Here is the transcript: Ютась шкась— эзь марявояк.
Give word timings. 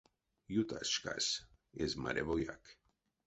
Ютась 0.59 0.93
шкась— 0.95 1.31
эзь 1.83 1.95
марявояк. 2.03 2.63